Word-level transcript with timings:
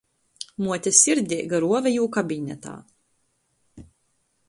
Muote 0.67 0.93
sirdeiga 0.99 1.61
ruove 1.65 1.93
jū 1.99 2.09
kabinetā. 2.17 2.77